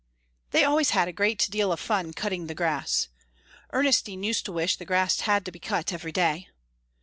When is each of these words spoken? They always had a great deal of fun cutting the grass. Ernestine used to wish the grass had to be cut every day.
They 0.49 0.63
always 0.63 0.89
had 0.89 1.07
a 1.07 1.13
great 1.13 1.45
deal 1.51 1.71
of 1.71 1.79
fun 1.79 2.13
cutting 2.13 2.47
the 2.47 2.55
grass. 2.55 3.09
Ernestine 3.71 4.23
used 4.23 4.45
to 4.45 4.51
wish 4.51 4.77
the 4.77 4.83
grass 4.83 5.19
had 5.19 5.45
to 5.45 5.51
be 5.51 5.59
cut 5.59 5.93
every 5.93 6.11
day. 6.11 6.47